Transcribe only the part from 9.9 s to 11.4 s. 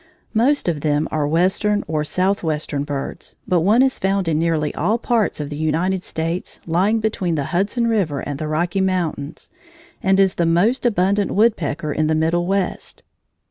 and is the most abundant